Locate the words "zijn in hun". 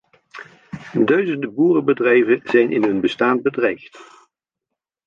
2.43-2.99